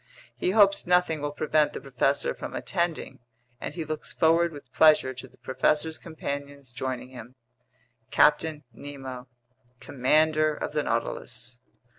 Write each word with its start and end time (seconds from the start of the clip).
He 0.35 0.49
hopes 0.49 0.87
nothing 0.87 1.21
will 1.21 1.31
prevent 1.31 1.73
the 1.73 1.79
professor 1.79 2.33
from 2.33 2.55
attending, 2.55 3.19
and 3.59 3.75
he 3.75 3.85
looks 3.85 4.11
forward 4.15 4.51
with 4.51 4.73
pleasure 4.73 5.13
to 5.13 5.27
the 5.27 5.37
professor's 5.37 5.99
companions 5.99 6.73
joining 6.73 7.09
him. 7.09 7.35
CAPTAIN 8.09 8.63
NEMO, 8.73 9.27
Commander 9.79 10.55
of 10.55 10.71
the 10.71 10.81
Nautilus. 10.81 11.59